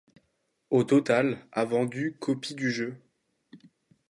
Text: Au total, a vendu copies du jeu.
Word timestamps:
Au 0.71 0.83
total, 0.83 1.45
a 1.51 1.63
vendu 1.63 2.17
copies 2.19 2.55
du 2.55 2.71
jeu. 2.71 2.97